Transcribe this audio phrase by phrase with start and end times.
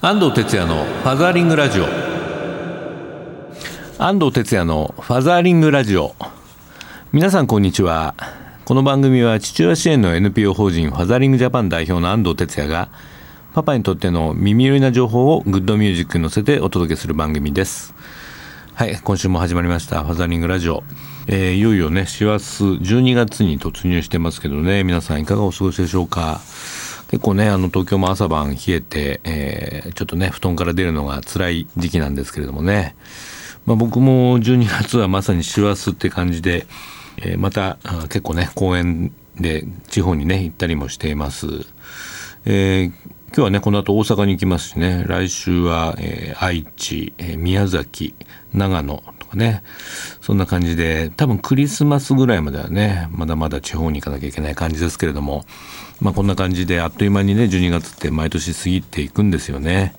[0.00, 1.86] 安藤哲也のファザーリングラジオ。
[3.98, 6.14] 安藤哲也のファザーリングラジオ。
[7.10, 8.14] 皆さんこんにちは。
[8.64, 12.90] この番組は父親支援の NPO 法人ファザーリングジャパン代表の安藤哲也が
[13.54, 17.92] パパにとっての耳寄りな情報をグッドミュージックに乗せてお届けする番組です。
[18.74, 20.04] はい今週も始まりました。
[20.04, 20.84] ファザーリングラジオ。
[21.26, 24.84] えー、いよいよね師走12月に突入してますけどね。
[24.84, 26.40] 皆さんいかがお過ごしでしょうか？
[27.10, 32.96] 結構ね、あの東京も朝晩冷えて、えー、ちょっとね、布団から出るのが辛い時期なんですけれどもね。
[33.64, 36.66] まあ僕も12月はまさに師走って感じで、
[37.16, 41.46] えー、また結構ね、公園で地方にね、行ったりもしています。
[42.44, 42.92] えー、
[43.28, 48.14] 今日はね、この後大阪に行きますしね、来週は、えー、愛知、えー、宮崎、
[48.52, 49.62] 長野とかね、
[50.20, 55.44] そんな感じで、多分クリスマスぐらいまではね、まだまだ地方に行かなきゃいけない感じですけれども、
[56.00, 59.94] まあ、こんな感じであっという間にね12月って毎年過ぎていくんですよね、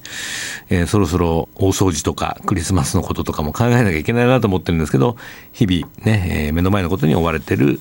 [0.70, 5.18] えー、そろそろ大掃除とかクリスマスのこととかも考えなきゃいけないなと思ってるんですけど
[5.52, 7.80] 日々ね、えー、目の前のことに追われてる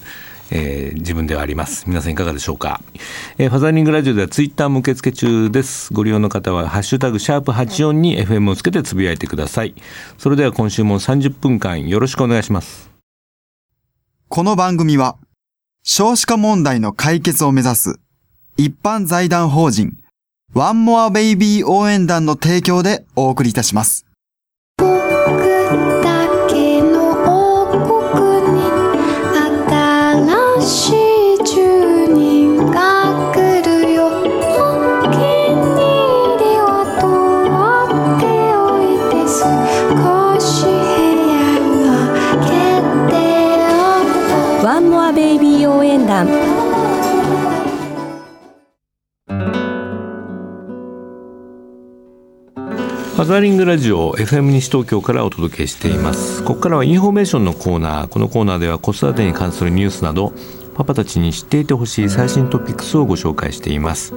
[0.51, 1.85] えー、自分ではあります。
[1.87, 2.81] 皆さんいかがでしょうか。
[3.37, 5.93] えー、ファザーリングラジオではツイッターも受付中です。
[5.93, 9.75] ご利用の方は、ハッシュタグ、シャープ84に FM をつけてつぶやいてください。
[10.17, 12.91] それでは今週も30分間よろしくお願いします。
[14.29, 15.17] この番組は、
[15.83, 18.01] 少子化問題の解決を目指す
[18.61, 19.97] 一般財団法人
[20.53, 24.05] ワンモアベイビー応援団の提供でお送りいたします。
[44.65, 46.48] ワンモアベイビー応援団
[53.19, 56.45] ファザーリングラジオ FM 西東京からお届けしています。
[56.45, 58.07] ここからはインフォメーションのコーナー。
[58.07, 60.33] このコーナーでは子育てに関するニュースなど
[60.77, 64.15] パパたちに知っていてほしい最新トピックスをご紹介しています。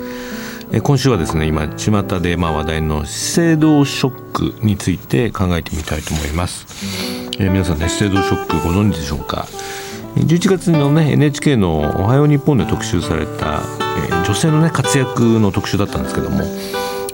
[0.83, 6.67] 今週はですね今巷でまあ話題の資生堂ショックについて考えてみたいと思います。
[7.39, 9.47] え皆さんね資生堂ショックご存知でしょうか
[10.15, 13.61] ？11月のね NHK の「おはよう日本で特集された、
[14.11, 16.43] え女性のね活躍の特集だったんですけども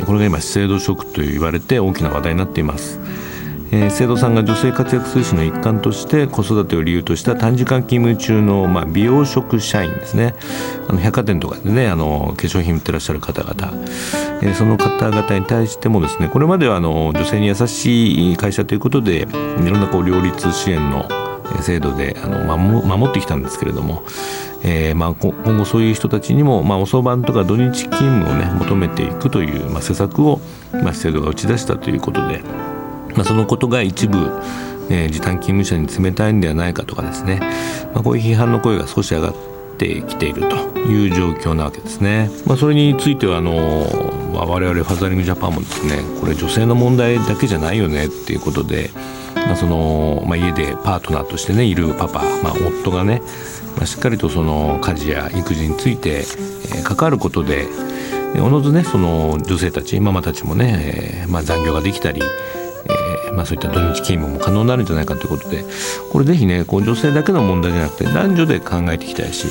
[0.05, 2.99] これが今資生堂食と言われて大きな話題になっています。
[3.69, 10.35] えー、生徒さんが女性活躍推進の一環として子育てを理由とした短時間勤務中の、まあ、美容職社員ですね
[10.87, 13.73] あの百貨店とかでねあの化粧品売ってらっしゃる方々、
[14.41, 19.25] えー、その方々に対してもですねこれまではあの女性に優しい会社ということでい
[19.69, 21.26] ろんなこう両立支援の
[21.61, 24.03] 制度であの守ってきたんですけれども、
[24.63, 30.39] えー、まあ、今後そういう人たちにも、まあ、遅番とか土日勤務をね求めていくという、まあ、施策を、
[30.71, 32.39] まあ、制度が打ち出したということで、
[33.15, 34.17] まあ、そのことが一部、
[34.89, 37.39] えー、時短勤務者に冷たいんではないかとかですね、
[37.93, 42.29] まあ、こういう批判の声が少し上がっててきているという状況なわけですね。
[42.45, 43.53] まあ、それについてはあの、
[44.33, 48.89] まあ、我々ファザリングジャパンもですねこれ女性の問題だけじゃないよねっていうことで、
[49.35, 53.21] まあそのまあ、家でパートナーとしてねいるパパ、まあ、夫がね
[53.77, 57.67] まあ、しっかりとその家事や育児について、えー、関わることで
[58.41, 62.21] おのずねその女性たちママたちもね、えーまあ、残業ができたり、
[63.33, 65.63] まあ、そういった土日勤務も可能になるんじゃないかということで
[66.11, 69.47] これぜひねこう女性だけの問題じゃなくて男女で考えていきたいし、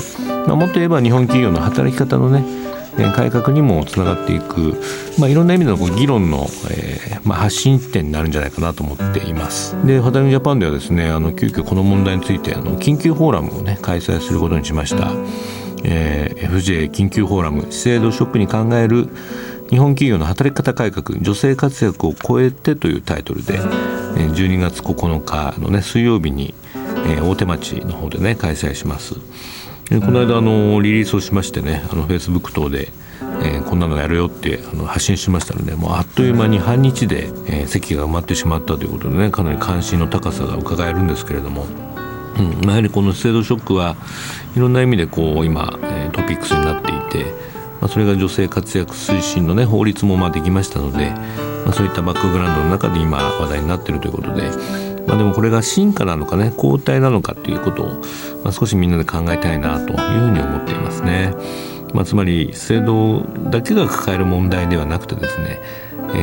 [0.46, 2.66] まあ、もっと言えば日本企業の働き方のね
[3.14, 4.80] 改革にもつながっていく、
[5.18, 9.74] まあ、いろんな意味での議論の、えーまあ、発信点になるんじゃないかなと思っています。
[9.86, 15.12] で、ファタミジャパンではですね、あの急遽この問題についてあの緊急フォーラムをね開催することにしました。
[15.84, 19.08] えー、FJ 緊急フォーラム資生堂ショックに考える
[19.70, 26.54] 日本企業の働き方改革女性活躍を超えてというタイトルで12月9日のね水曜日に
[27.22, 29.14] 大手町の方でね開催します。
[29.88, 32.88] この間あのリリースをしましてねあのフェイスブック等で、
[33.44, 41.66] えー、こんなのやるよってあの発信しましたのでもうあっという間に半日で、えー、席が埋まってしまったということでねかなり関心の高さが伺えるんですけれども。
[42.38, 43.96] うんやはりこの制度ショックは
[44.54, 45.78] いろんな意味でこう今、
[46.12, 47.32] トピックスになっていて、
[47.80, 54.42] まあ、それが女性活躍推進の、ね、法律もまあできましたので、まあ、そういったバックグラウンドの中で今話題になっているということで、
[55.06, 57.86] まあ、でもこれが進化なのかね後退なのかということを、
[58.44, 61.34] まあ、少しみんなで考えたいなというふうに思っていますね。
[61.92, 63.20] まあ、つまり制度
[63.50, 65.60] だけが抱える問題ではなくてですね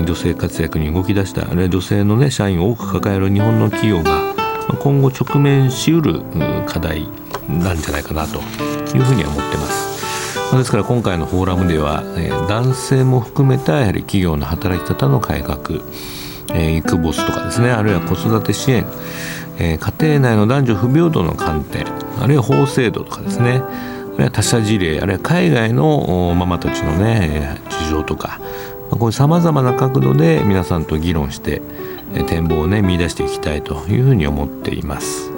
[0.06, 4.34] 女性活躍に動き出したあるいは女性の、ね、社員を多く抱える日本の企業が
[4.80, 6.22] 今後直面しうる
[6.68, 7.08] 課題
[7.48, 8.40] なんじゃないかなと
[8.96, 9.93] いうふうには思ってます。
[10.58, 15.82] ですから今回のフォーラムでは、えー、男性も含めたやはり企業の働き方の改革、
[16.54, 18.86] えー、育ボスとかですねあるいは子育て支援、
[19.58, 21.86] えー、家庭内の男女不平等の観点
[22.20, 28.40] あるいは法制度とかですねあるいは他社事例あるいは海外のママたちのね事情とか、
[28.92, 31.62] まあ、こういうさまざまな角度で皆さんと議論して
[32.28, 35.33] 展望をね見出していきたいというふうに思っています。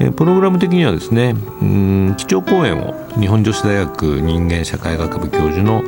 [0.00, 5.82] えプログラム的にはですねうん基調講演を日本女子大学人間社会学部教授の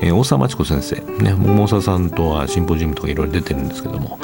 [0.00, 4.18] 大沢真知子先生、ね、大沢さんとはシンポジウムとかいろいろ出てるんですけども、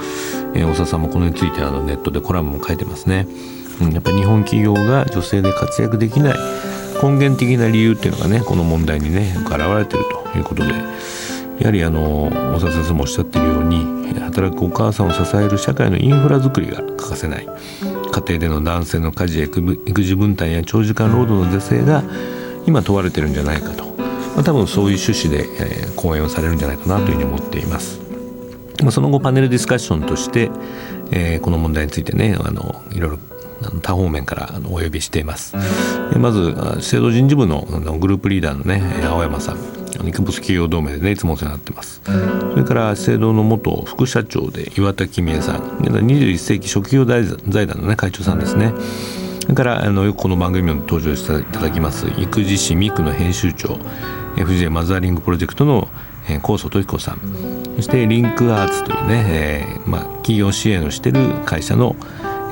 [0.55, 3.27] え大沢さんもこのについてあのネットでコラムも書いてますね、
[3.81, 6.35] うん、やっぱり日本企業が女性で活躍できない
[7.03, 10.73] 根源的な理由っていうのがねこの問題にね現れてるということで
[11.59, 17.47] やはりあの大沢先生もおっしゃっているように働くお母さんを支える社会のインフラづくりが欠かせない。
[18.13, 22.03] 家庭での男性の家事や育児分担や長時間労働の是正が
[22.67, 28.01] 今問われてるんじゃないかと、まあ、多分そういう趣旨で、えー、講演をされるんじゃないかなというふうに思っています。
[28.83, 30.51] まあ、その後パネルディスカッションとして、
[31.11, 33.19] えー、この問題についてねあのいろいろ
[33.81, 35.55] 多方面からお呼びしています。
[36.19, 37.63] まず制度人事部の
[37.99, 39.82] グループリーダーのね青山さん。
[40.01, 42.01] ニクボス企業同盟でねいつもお世話になってます。
[42.05, 45.61] それから資生堂の元副社長で岩田公恵さん。
[45.81, 47.27] 21世紀初期業財
[47.67, 48.73] 団のね会長さんですね。
[49.41, 53.77] それからあのよくこの番組にも登場していただきます育児誌ミクの編集長
[54.37, 55.89] FJ マザーリングプロジェクトの
[56.43, 57.19] 高祖常子さん。
[57.77, 61.97] そしてリンクアーツというね、えーまあ、企業支援をしている会社の、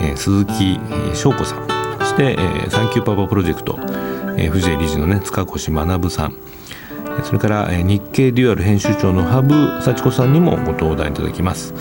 [0.01, 0.81] えー、鈴木
[1.15, 1.67] 翔子さん。
[2.01, 3.79] そして、えー、さんきゅうパパプロジェクト、
[4.37, 6.35] えー、FJ 理事のね塚越学さん。
[7.25, 11.75] それから日経デュアル編集長の羽生祥子さんにもご登壇いただきます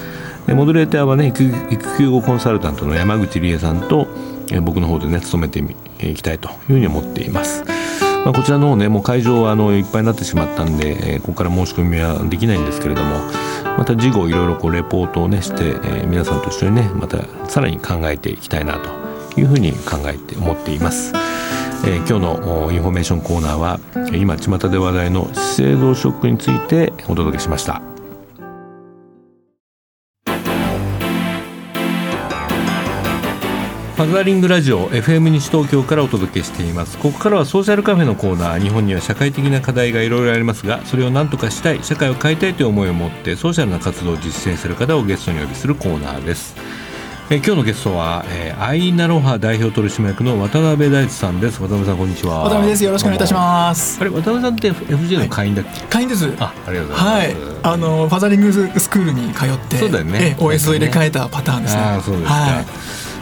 [0.48, 4.08] モデレーターはね育休後コンサルタントの山口理栄さんと
[4.64, 5.60] 僕の方でね務めて
[6.06, 7.64] いきたいというふうに思っています、
[8.26, 13.20] まあ、こちらの方ねもう会場はあのいっぱいになってしまったんでここから申し込みはできないんですけれども
[13.78, 21.29] また事後いろいろこうレポートをねして、えー、皆さんと一緒にねまたさらに考えていきたいなというふうに考えて思っています。
[21.86, 23.80] えー、今日のインフォメーションコーナーは
[24.14, 27.82] 今巷で話題の資生堂ショックについてお届けしました。
[34.00, 36.98] ファザーリングラジオ FM 西東京からお届けしています。
[37.00, 38.60] ここからはソーシャルカフェのコーナー。
[38.62, 46.56] 日本には社会的な課題がいろいろありますがそれを何とかしたい社会を変えたいという思いを持ってソーシャルな活動を実践する方をゲストにお呼びするコーナーです。
[47.32, 51.62] え今日のゲストは、えー、アイナロハ代表取締役の渡辺大地さんです。
[51.62, 52.40] 渡辺さんこんにちは。
[52.40, 52.84] 渡辺です。
[52.84, 54.02] よろしくお願いいたします。
[54.02, 56.26] あれ渡辺さんって FJ の会員だっけ、はい、会員です。
[56.40, 61.82] あありがとうございます、はい、あのファザリングスクールに通ってそうだよね、え OS を入れ替えたパターンですね。
[61.84, 62.66] あそうですか、はい。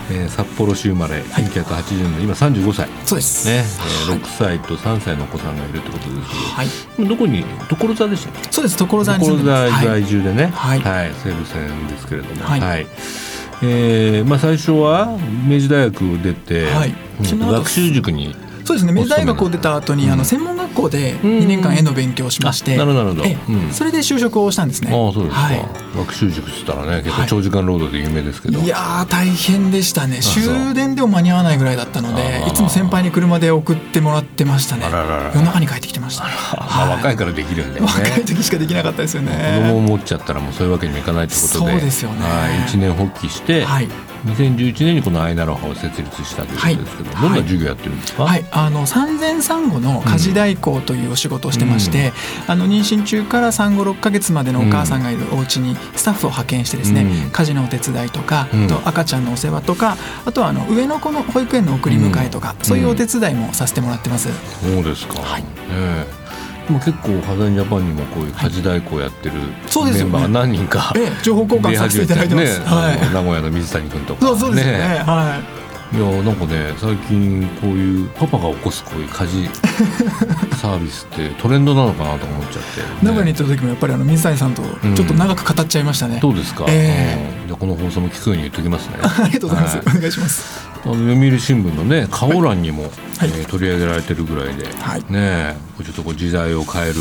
[0.09, 2.87] えー、札幌市生まれ1980年、はい、今35歳。
[3.03, 3.45] そうです。
[3.45, 3.65] ね、
[4.07, 8.53] えー、6歳と3歳のお子さんがいるってことですけど、はい、どこに所沢でしたっけ？
[8.53, 8.77] そうです。
[8.77, 10.45] 所沢に所沢在住でね。
[10.55, 12.45] はい、はい、西武線ですけれども。
[12.45, 12.87] はい、はい
[13.63, 15.17] えーまあ、最初は
[15.47, 18.91] 明治大学出て、はい、学習塾にそうですね。
[18.91, 24.91] 明治大学を出た後に、うん、あの専門学校で2年間絵の勉強をしまして、なるほど、うん、それで就職をしたんですね。
[24.91, 25.61] ああそうですか、はい、
[25.97, 30.19] 学習塾っつったらね結構長時間労働で有名ですけど、はい、いや大変でしたね。
[30.19, 34.83] 終電でも間に合わないぐらいだったのでいつも先輩に車で送ってもらってましたね。
[35.33, 36.29] 夜中に帰ってきてました、ま
[36.83, 37.91] あ、若いからできるんだよね。
[37.91, 39.61] 若い時しかできなかったですよね。
[39.61, 41.71] 子供を持っちゃったらもうそういうわけにもいかないってことで。
[41.71, 43.89] そうですよね、はい、一年発起して、はい
[44.27, 52.11] 2011年にこのアイナロハを設立したということですけど、はい、どんな授業やってるんですか、はい、あの産前産後の家事代行というお仕事をしてまして、
[52.45, 64.29] うん、あの妊娠中から産後6か月までのお母さんがいるお家にスタッフを派遣してですね、うん、家事のお手伝いとか、うん、と赤ちゃんのお世話とかあとはあの上の子の保育園の送り迎えとか、そういうお手伝いもさせてもらってます。
[64.61, 65.43] そうですか、はい。
[65.71, 66.26] えー
[66.71, 75.56] も結構ハザンジャパンにもこういう家事代行やってるメンバーが何人か、ええ、情報交換させていただいてます、ねはい、名古屋の水谷君とか、そうそうですねね、はい
[75.93, 79.47] いやなんかね最近こういうパパが起こすこういう家事
[80.57, 84.63] サービスってトレンドなのかなと思っちゃって、ね、名古屋に行った時もやっぱりあの水谷さんと
[84.95, 88.97] ちょっと長く語っちゃいましたね、どうですか、えー、じゃこの放送も聞くように言っときますね。
[89.01, 90.67] ありがとうございます、はい、お願いします。
[90.83, 92.91] あの読売新聞のね顔欄にも、はい、
[93.21, 96.93] えー、取り上げられてるぐらいで、はい、ねちょっとこう時代を変える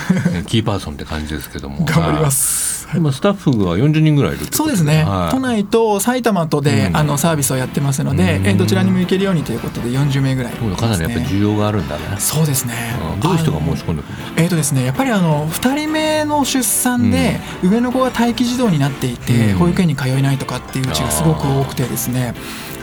[0.48, 1.84] キーパーソンって感じですけども。
[1.84, 12.16] 頑張ります今スタッフが40人ぐらいいるそうですね、はい、都内と埼玉とで、うん、あのサービスをやってますので、えどちらにも行けるようにということで40名ぐらい、ね、かなりやっぱり需要があるんだね。
[12.18, 12.74] そうですね、
[13.14, 14.42] うん、どういう人が申し込んでくるんですか？
[14.42, 22.34] えーとですね、やっぱりあの2人目の出産で、上の子が待機児童になっていて、保育園に通えないとかっていううちがすごく多くてですね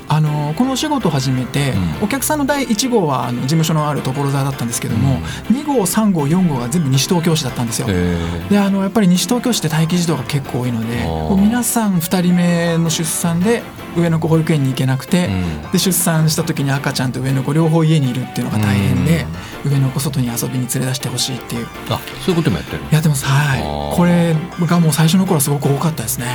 [0.09, 2.05] あのこのお仕事を始めて、うん。
[2.05, 5.19] お客さんの第1号はあの事務所のある所沢だったんですけども、
[5.51, 7.87] 2号3号4号が全部西東京市だったんですよ。
[7.89, 8.17] え
[8.49, 11.05] であのやっぱり西東京市って待機児童が結構多いので
[11.41, 13.61] 皆さん2人目の出産で
[13.97, 15.71] 上の子保育園に行けなくて、うん。
[15.71, 19.25] で出産した時に赤ちゃんと上の子両方家にいるっていうのが大変で、
[19.65, 21.67] 上の子外に遊びに連れ出してほしいっていう。
[21.89, 23.95] あそういうこともやってるやってますはい。
[23.95, 24.35] これ
[24.67, 26.25] がもう最初の頃はすごく多かったですね。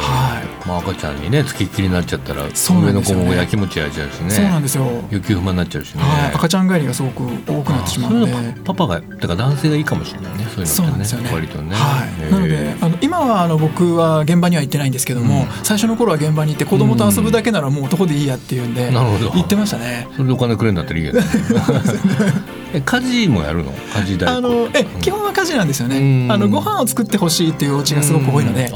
[0.00, 0.66] はい。
[0.66, 4.30] まあ、赤ちゃんにねつきっきりになっちゃったら上の子もやきもち焼いちゃうしね。
[4.30, 8.32] そうなんですよ、雪不満になっちゃうしね、はい、赤ちゃん帰りがすごく多くなってしまうので。
[8.32, 10.44] あそういうのパパがだから男性がいいかもしれないね。
[10.44, 11.30] そういうのねそうなんですよね。
[11.32, 12.32] 割とね、はい。
[12.32, 15.46] なのであの今はあの僕は現場には行ってないんですけども、うん。
[15.64, 18.90] 最初の頃は現場に行って子供と遊ぶだけならもう男でいいやっていうんで、
[19.34, 20.08] 言ってましたね。
[20.16, 21.20] それでお金くれるんだったらいいよね
[22.74, 23.72] え家事もやるの？
[23.94, 26.26] 家事代あのえ基本は家事なんですようね。
[26.26, 26.32] ん。
[26.32, 28.70] あのご飯を作ってほしいっていうお家がすごく多いので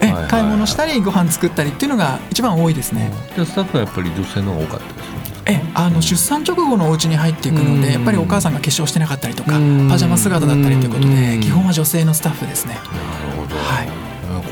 [0.00, 0.30] えはいはいはい。
[0.30, 3.12] 買い物したりご飯作ったりっていうのが一番多いですね。
[3.36, 5.18] じゃあスタッフはやっぱり女性の方が多かったですか？
[5.50, 7.80] えあの出産直後のお家に入っていくのうん。
[7.82, 9.88] でやっぱりお母さんが化粧してなかったりとかうん。
[9.88, 11.14] パジャマ姿だったりということうん。
[11.38, 12.74] で基本は女性のスタッフですね。
[12.74, 13.88] なるほど、はい。
[13.88, 13.92] あ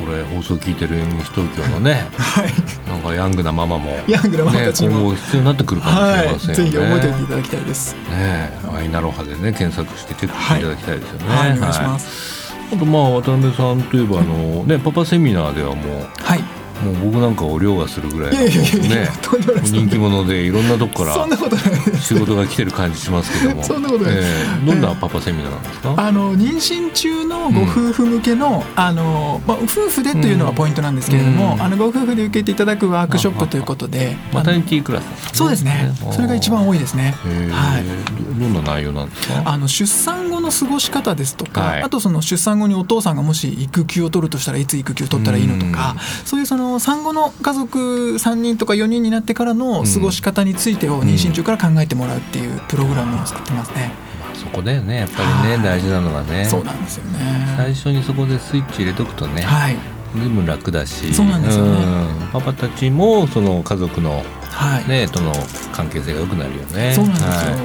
[0.06, 2.88] これ放送聞いてる西東京のねはい。
[2.88, 6.32] なんかヤングなママもヤングなママたちにもね、今後必要になってくるかもしれはい。
[6.32, 7.94] ませんよね、ぜひ覚えておいていただきたいです。
[7.94, 11.34] ねえアイナロハでね検索してチェックしていただきたいですよね。
[11.34, 12.54] はい、お願いします。
[12.72, 16.55] あとまあ渡辺さんといえばあのねパパセミナーではもはい。
[16.82, 19.08] うもう僕なんかを凌駕するぐらいね
[19.64, 21.26] 人気者でいろんなとこから。
[22.00, 23.62] 仕事が来てる感じしますけども。
[23.62, 24.22] そんなことないえ
[24.62, 31.62] えどんなパパセミナーなんですか、あの妊娠中のご夫婦向けの、あのまあ、夫婦でというのがポイントなんですけれども、うん。
[31.62, 35.92] あのご夫婦で受けていただくワークショップということで、マタニティクラスそうですね。
[36.12, 37.14] それが一番多いですね。
[37.50, 37.84] はい。
[38.38, 39.42] どどんな内容なんですか？
[39.44, 41.82] あの出産後の過ごし方ですとか、はい。
[41.82, 47.78] あとその出産後にお父さんがもし育休を取るとしたらいつ育休を取ったらいいのとか、そういうその産後の家族
[48.14, 53.92] 3人とか4人になってからの過ごし方についてを妊娠中から考えてもらうっていうプログラムを作ってますね。
[54.34, 56.44] そこだよねやっぱりね大事なのがね。
[56.44, 57.18] そうなんですよね。
[57.56, 59.76] 最初にそこでスイッチ入れとくとね、はい。
[60.14, 61.12] 随分楽だし。
[61.14, 61.70] そうなんですよね。
[61.70, 62.28] うん。
[62.32, 65.32] パパたちもその家族のはい、ねとの
[65.72, 66.92] 関係性が良くなるよね。
[66.94, 67.30] そうなんですよ。
[67.30, 67.60] はい。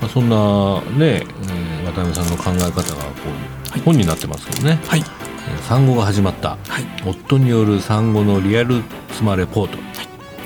[0.00, 2.82] まあ、そんなね、えー渡辺さんの考え方がこ
[3.68, 3.80] う、はい。
[3.80, 4.80] 本になってますけどね。
[4.86, 5.00] はい。
[5.00, 5.25] えー
[5.68, 6.50] 産後が始まった。
[6.50, 6.58] はい。
[7.06, 9.78] 夫による産後のリアル妻レポート、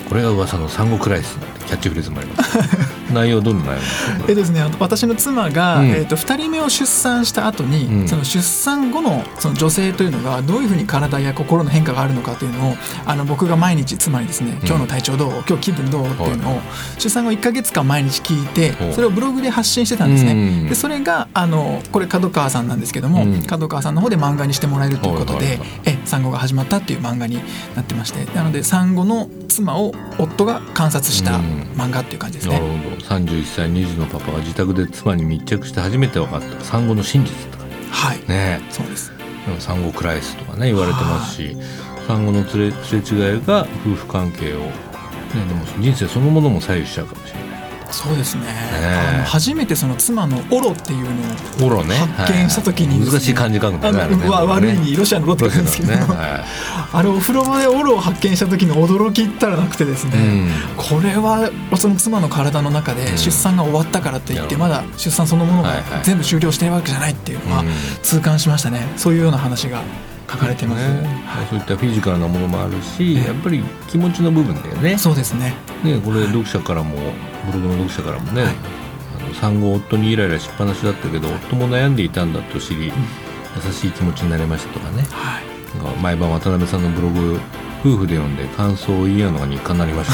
[0.09, 2.57] これが噂の産後クライシスなんてキャッチフレーズもあります。
[3.13, 3.77] 内容どんな内
[4.21, 5.87] 容でですね、私の妻が、うん。
[5.89, 8.07] えっと2人目を出産した後に、うん。
[8.07, 15.43] その出産後のその女性というのがどういうふうに体や心の変化があるのかというのをあの僕が毎日妻にですね「今日の体調どう？
[15.47, 16.61] 今日気分どう?」っていうのを
[16.97, 20.33] 出産後1か月間毎日聞いてそれをブログで発信してたんですね。
[20.33, 20.69] うん。
[20.69, 23.43] でそれがあのこれ角川さんなんですけども、うん。
[23.43, 25.67] 角川さんの方で漫画にしてもらえるということで、はいはいはい。
[25.85, 27.39] え産後が始まったっていう漫画に
[27.75, 28.27] なってまして。
[28.35, 32.59] なので産後の妻を夫が観察したうん漫画っていう感じですね。
[32.59, 32.95] なるほど。
[32.97, 36.65] 31歳2児のパパが自宅で妻に密着して初めて分かった。
[36.65, 37.57] 産後の真実だ
[37.91, 38.61] はい、ね。
[38.69, 39.11] そうです。
[39.59, 41.57] 産後クライシスとかね言われてますし
[42.07, 44.71] 産後のすれすれ違いが夫婦関係を、ね、
[45.47, 47.50] でも人生そのものも左右しちゃうかもしれない
[47.91, 48.43] そうですね。
[48.47, 49.13] え。
[49.15, 51.05] あの初めてその妻のオロっていう
[51.59, 51.95] のをオロね。
[52.17, 54.29] 発見した時に難しい漢字書くね。
[54.29, 56.15] 悪いにロシアのロってロシア書くんですけど、
[56.93, 63.17] あれお風呂場でオロを発見した時の驚きったらなくてですね、これはその妻の体の中でうん。
[63.17, 66.03] 出産が終わったからといってまだ出産そのものがはいはい。
[66.03, 67.67] 全部終了してるわけじゃないっていうのはうん
[68.01, 68.87] 痛感しましたね。
[68.97, 69.81] そういうような話が
[70.29, 71.09] 書かれてます、ね。
[71.49, 73.27] そういったフィジカルなものもあるし、ええ。
[73.27, 74.97] やっぱり気持ちの部分だよね。
[74.97, 75.53] そうですね。
[75.83, 76.95] ねこれ読者からも
[77.45, 78.55] ブログの読者からもね、はい。
[79.23, 82.91] あの産後夫にイライラしっぱなしだったけど夫も悩んでいたんだと知り、
[83.65, 85.03] 優しい気持ちになれましたとかね。
[85.11, 85.43] はい。
[86.01, 87.39] 毎晩渡辺さんのブログ
[87.83, 90.09] 夫婦で読んで感想を言い合うのが日課になりまし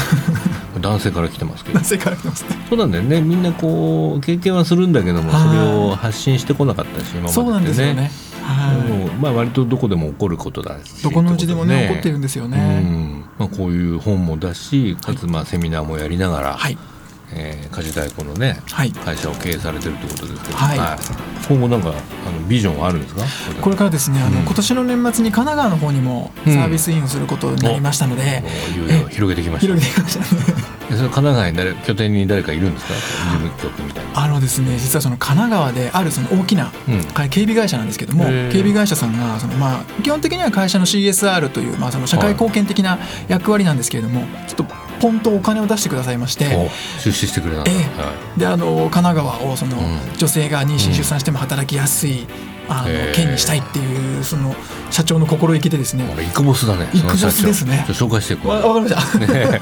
[0.74, 0.80] た。
[0.80, 1.78] 男性から来てますけど。
[1.78, 2.56] 男性から来てますね。
[2.68, 3.20] そうなんだよね。
[3.20, 5.48] みんなこう経験はするんだけどもはい。
[5.48, 7.32] それを発信してこなかったし今までってね。
[7.32, 8.10] そうなんですよね。
[8.42, 8.76] はい。
[9.20, 13.24] まあ割とどこでも起こることだしどこのうちでもねってこと起こってるんですようね、ん。
[13.38, 16.78] まあ、こういう本も出しかつまあセミナーもやりながら、はい
[17.34, 18.90] えー家事代行のねはい。
[18.92, 20.78] 会社を経営されてるってことですけど、はい。
[21.48, 23.22] 今後なんかあのビジョンはあるんですか？
[23.62, 24.44] これからですねあの、うん。
[24.44, 30.54] 今年の年末に神奈川の方にもサービスインをすることになりましたので、もういよいよ広げてきました広げてきましたね。
[30.90, 32.94] で その神奈川に誰拠点に誰かいるんですか？
[32.94, 33.00] 事
[33.36, 34.24] 務局みたいな。
[34.24, 37.28] あのですね実はその神奈川であるその大きなうん。
[37.28, 46.68] 警備会社なんですけども警備会社さんがそのまあ基本的には会社の CSR というまあその社会貢献的な役割なんですけれどもちょっとポンとお金を出してくださいましてお
[47.00, 47.78] 出資してくれたんだ、ええ。
[48.00, 49.98] はであの神奈川をそのうん。
[50.16, 52.26] 女性が妊娠出産しても働きやすい
[52.68, 54.54] あの県にしたいっていうその
[54.90, 56.04] 社長の心意気でですね。
[56.22, 57.84] イクボスだねイクボスですね。
[57.88, 59.18] 紹介してこわわかりました。
[59.18, 59.60] ね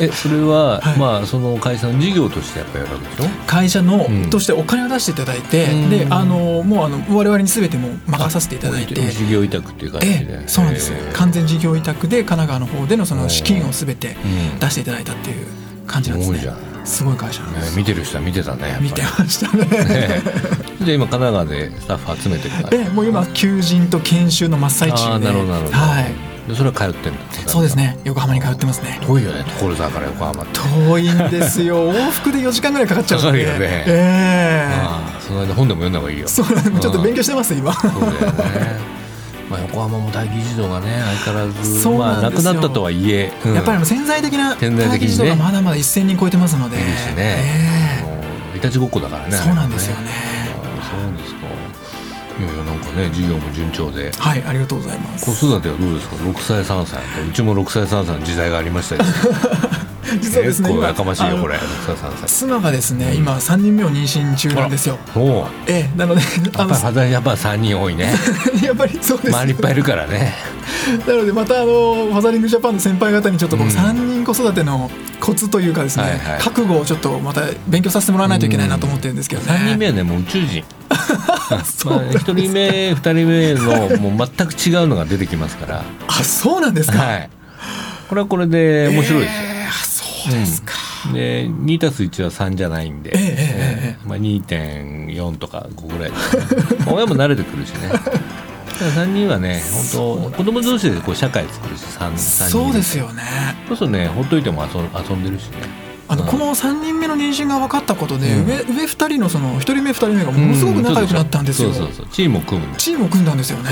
[0.00, 0.98] えそれは、はい。
[0.98, 3.28] まあその会社の事業としてやっぱやるわけでしょ？
[3.46, 4.30] 会社の、うん。
[4.30, 5.90] としてお金を出していただいて、うん。
[5.90, 8.94] であのもうあの我々に全てもう任させていただいて。
[8.94, 10.92] 事業委託っていう感じで、ええ、そうなんです。
[10.92, 11.12] ええ。
[11.12, 14.58] 完全事業委託で神奈川の方でのその資金を全てうん。
[14.58, 15.46] 出していただいたっていう
[15.86, 16.38] 感じなんですね。
[16.38, 17.04] すごいじゃん、ね、す。
[17.04, 17.76] ごい会社なんです。
[17.76, 19.64] 見てる人は見てたね見てましたね。
[19.66, 20.22] ね
[20.80, 25.02] じゃあ今神奈川でスタッフ集めてるかもう今求人と研修の真っ最中で。
[25.04, 27.96] ああなるほどなるほど、はいでそれは通ってんだそうですね。
[28.04, 28.98] 横浜に通ってますね。
[29.06, 31.90] 遠いよね所沢から横浜遠いんですよ。
[31.94, 33.44] 往復で4時間ぐらいかかっちゃうんで。
[33.44, 33.84] かかるよね。
[33.86, 34.74] ええ。
[34.74, 36.26] ああその間本でも読んだ方がいいよ。
[36.26, 36.46] そう
[36.80, 37.72] ちょっと勉強してます今。
[37.72, 38.92] そうだよね。
[39.48, 40.86] まあ横浜も大議事堂がね
[41.24, 43.54] 相変わらずそうまあなくなったとはいえ、うん。
[43.54, 44.86] やっぱり潜在的な潜在的にね。
[44.86, 46.76] 待機児童がまだまだ1000人超えてますので。
[46.76, 47.14] いるしね。
[47.18, 48.20] えも
[48.54, 50.31] ういたちごっこだからねえそうなんですよね
[52.38, 54.10] いやいやなんかね授業も順調で。
[54.12, 55.26] はいありがとうございます。
[55.26, 57.00] 子育てはどうですか？6歳3歳。
[57.28, 59.08] うちも6歳3歳の時代がありましたけど
[60.20, 61.56] 実はですね今結構やかましいよこれ。
[61.56, 62.28] 6歳3歳。
[62.28, 64.98] 妻がですね今3人目を妊娠中なんですよ。
[65.14, 65.46] おう。
[65.66, 66.20] ええなので
[66.56, 68.14] あやっぱのりやっぱ3人多いね。
[68.62, 69.36] やっぱりそうです。
[69.36, 70.34] 周りいっぱいいるからね。
[71.06, 73.70] なのでまたあのファザリングジャパンの先輩方にちょっとこうん。
[73.70, 76.40] う3人子育てのコツというかですね、はいはい。
[76.40, 79.52] 覚悟をちょっとまた勉強させてもらわないといけないなと思ってるんですけどね。
[79.52, 80.64] 3人目はねもう宇宙人
[81.50, 85.84] まあ、1人目2人目のもう全く違うのが出てきますから。
[86.06, 86.98] あそうなんですか。
[86.98, 87.30] はい。
[88.08, 90.72] これはこれで面白いですよ、えーあそうですか。
[91.12, 96.16] で2たす1は3じゃないんで、えええええまあ、2.4とか5ぐらいね。
[96.86, 97.88] 親も慣れてくるしね。
[97.88, 98.10] だか
[98.80, 103.22] ら3人はね本当子供同士でこう社会作るし 3, 3人そうですよね。
[103.68, 105.50] そうするとねほっといても遊ん遊んでるしね。
[105.86, 108.46] うんあのこの3人目の妊娠が分かったことで、うん。
[108.46, 111.70] 上上2人のその1人目2人目がものすごく仲良くなったんですよ。
[112.10, 112.76] チームを組む。
[112.76, 113.70] チームを組んだんですよね。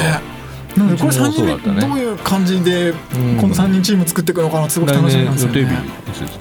[0.74, 1.12] なのでこれう。
[1.12, 2.94] ちも3人目どういう感じでん。
[3.38, 5.68] この3人チーム作っていくのかなすごく楽しみなんですよね。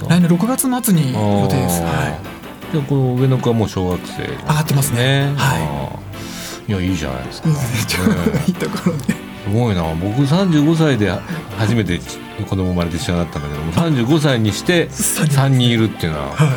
[0.08, 1.82] 来年6月末に予定です。
[1.82, 2.18] は
[2.72, 2.78] い。
[2.78, 4.24] いでこの上の子はもう小学生。
[4.24, 5.26] 上がってますね。
[5.26, 5.34] ね。
[5.36, 6.00] は
[6.68, 6.72] い。
[6.72, 7.50] いやいいじゃないですか。
[8.48, 9.29] いいところで。
[9.46, 11.10] すごいな僕35歳で
[11.58, 12.00] 初めて
[12.48, 16.48] 子供生まれて一緒になったんだけども35歳にして3人いるっていうのはは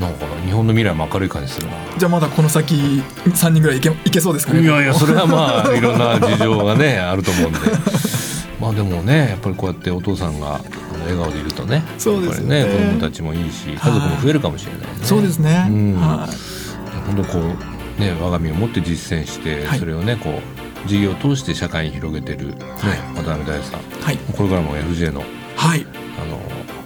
[0.00, 1.72] なんか日本の未来も明るい感じするな。
[1.72, 1.76] い。
[1.98, 4.60] じゃあまだこの先3人ぐらいいけいけそうですかね？
[4.60, 7.58] いやいやそれはまあ いろんな事情がねあると思うんで
[8.60, 10.60] まあでもねやっぱりこうやってお父さんが
[11.04, 14.86] 笑顔でいるとねそうですよねね子供たちもいいし家族も増えるかもしれないね。
[15.02, 15.66] そうですね。
[15.70, 16.30] うんはい。
[17.06, 17.38] 本当こ
[17.98, 24.16] うね我が身をもって実践して、はいそれをねこう事業を通して社会に広げてる、ねはい渡辺大さんはい。
[24.36, 25.22] これからも FJ の
[25.56, 25.86] はい。
[26.18, 26.38] あの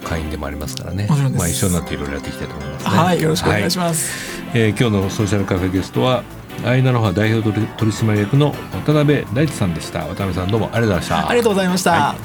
[0.03, 2.89] 会員でもありますからねもちろんですまあ、一緒になっていろいろやっていきたいと思いますね。
[2.91, 3.21] はい。
[3.21, 4.41] よろしくお願いしす、ます。
[4.53, 6.23] えー今日のソーシャルカフェゲストは
[6.65, 8.53] アイナロハ代表取取締役の
[8.85, 11.91] 渡辺大地さんでした渡辺さんどうもありがとうございましたありがとうございました。
[11.91, 12.15] は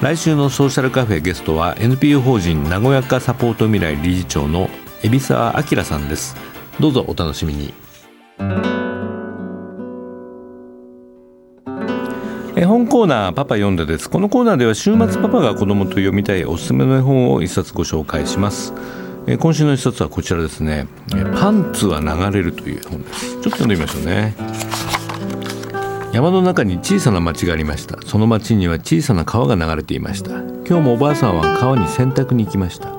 [0.00, 4.70] 来週のソーシャルカフェゲストは NPO 法人名古屋化サポート未来理事長の
[5.02, 6.36] 海老沢明さんです
[6.78, 7.74] どうぞお楽しみに
[12.58, 14.10] 絵本コーナーパパ読んでです。
[14.10, 18.74] このコーナーでは週末パパが子供と読みたいおすすめの絵本を一冊ご紹介します。
[19.28, 20.88] え今週の一冊はこちらですね。
[21.14, 23.30] えパンツは流れるという本です。
[23.30, 24.34] ちょっと読んでみましょうね。
[26.12, 28.02] 山の中に小さな町がありました。
[28.04, 30.30] その町には小さな川が流れていました。
[30.66, 32.92] 今日もおばあさんは川に洗濯に行きました。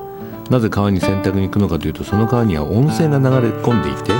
[0.48, 4.12] なぜ川に洗濯に行くのかというとその川には温泉が流れ込んでいて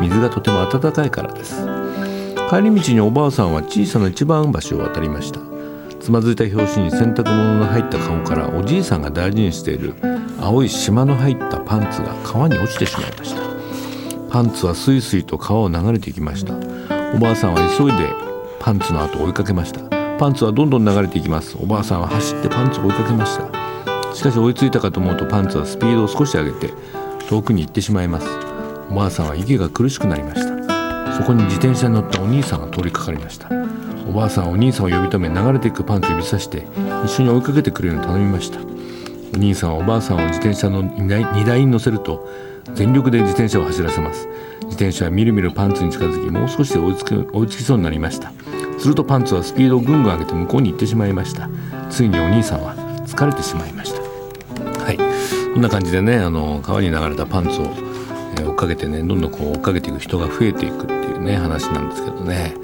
[0.00, 1.73] 水がとても温かいからです。
[2.50, 5.40] 帰り道におばあさんは小さな一番橋を渡りました。
[5.98, 9.94] つまずいた拍子に洗濯物の入った顔からおじいさんが大事にしている
[10.38, 13.42] 青い島の入ったパンツが川に落ちてしまいました。
[14.30, 16.54] パンツはスイスイと川を流れていきました。
[17.14, 18.12] おばあさんは急いで
[18.60, 19.80] パンツの後を追いかけました。
[20.18, 21.56] パンツはどんどん流れていきます。
[21.58, 24.14] おばあさんは走ってパンツを追いかけました。
[24.14, 26.74] しかし追いついたかと思うとパンツはスピードを少し上げて
[27.28, 28.28] 遠くに行ってしまいます。
[28.90, 30.43] おばあさんは息が苦しくなりました。
[31.16, 33.48] そこに自転車に乗ったお兄さんが通りかかりました。
[34.08, 36.66] おばあさんはお兄さんを呼び止め流れていくパンツを指さして
[37.04, 38.58] 一緒に追いかけてくるように頼みました。
[39.34, 42.28] お兄さんはおばあさんを自転車の荷台に乗せると
[42.74, 44.28] 全力で自転車を走らせます。
[44.64, 48.32] 自転車はみるみるパンツに近づきもう少しで追いつく追いつきそうになりました。
[48.78, 51.48] するとパンツはスピードをぐんぐん上げて向こうに行ってしまいました。
[51.90, 52.74] ついにお兄さんは
[53.06, 54.00] 疲れてしまいました。
[54.84, 54.98] はい。
[55.52, 57.70] こんな感じでねあの川に流れたパンツを、
[58.42, 62.54] 追っかけてねどんどんこう追っかけていく人が増えていくっていうね話なんですけどね。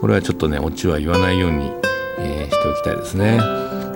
[0.00, 1.70] これはちょっとねオチは言わないように、
[2.18, 3.38] えーしておきたいですね。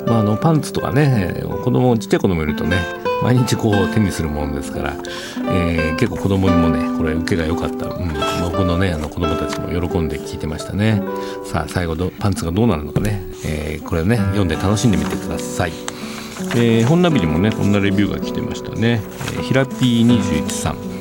[0.07, 2.77] まあ、あのパンツとかね子供ちっちゃい子供いるとね
[3.23, 4.97] 毎日こう手にするものですから、
[5.51, 8.09] えー結構子供にもねこれ受けが良かった、うん、
[8.43, 11.03] 僕のねあの子供たちも喜んで聞いてましたね。
[11.47, 15.73] さあ最後どパンツがどうなるのかね、えーこれね読んで楽しんでみてください。
[16.57, 19.01] えー、本ナビにもねこんなレビューが来てましたね、
[19.35, 20.94] えー、ヒラピー21さん。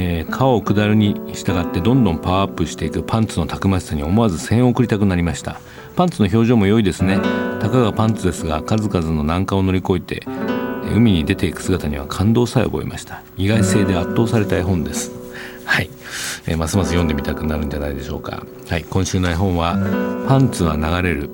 [0.00, 5.60] えー、川を下るに従ってどんどんパワーアップしていくパンツのたくましさに思わず声援を送りたくなりました。
[5.96, 7.18] パンツの表情も良いですね。
[7.60, 10.22] たかがパンツですが数々の難関を乗り越えて
[10.94, 13.22] 海に出ていく姿には感動さえ覚えました。
[13.36, 15.10] 意外性で圧倒された絵本です。
[15.64, 15.90] はい、
[16.46, 18.46] えー、ますます読んでみたくなるんじゃないでしょうか。
[18.68, 18.84] はい。
[18.88, 19.76] 今週の絵本は
[20.28, 21.28] パンツは流れる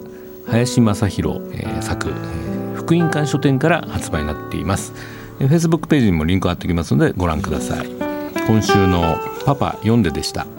[0.46, 4.94] 林正弘、えー、作、えー、福音館書店から発売になっています、
[5.38, 8.03] えー、Facebook ページにもリンク貼っておきますのでご覧ください。
[8.46, 10.53] 今週のパパ読んででした。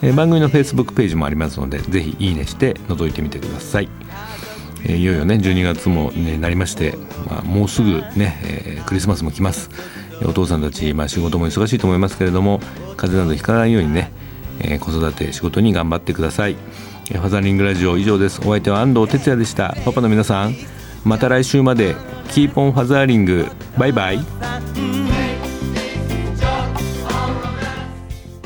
[0.03, 3.88] え、番組の Facebook ページもありますのでぜひいいねして覗いてみてください、
[4.87, 6.96] え、いよいよね12月も、ね、なりまして、
[7.29, 9.70] まあ、もうすぐね、えー、クリスマスも来ます。
[10.24, 12.59] お父さんたち、まあ、仕事も忙しいと思いますけれども
[12.96, 14.12] 風邪などひかないようにね、
[14.61, 16.57] えー、子育て仕事に頑張ってください。
[17.18, 18.40] ファザリングラジオ以上です。
[18.40, 19.77] お相手は安藤哲也でした。
[19.85, 20.55] パパの皆さん
[21.05, 21.96] また来週まで。
[22.31, 24.20] キーポンファザーリングバイバイ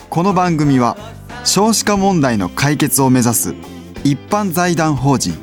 [0.09, 0.97] この番組は
[1.45, 3.55] 少子化問題の解決を目指す
[4.03, 5.35] 一般財団法人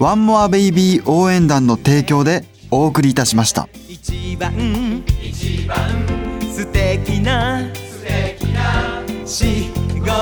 [0.00, 3.68] ワンモアベイビー応援団の提供でお送りいたしました。
[3.88, 4.52] 一番
[5.22, 5.78] 一番
[6.52, 9.68] 素敵な素敵な仕
[10.00, 10.14] 事を